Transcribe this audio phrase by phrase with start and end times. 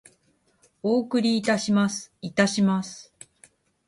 [0.81, 2.11] お送りいたします。
[2.23, 3.13] いたします。